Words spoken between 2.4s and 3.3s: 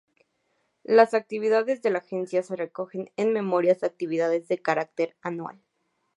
se recogen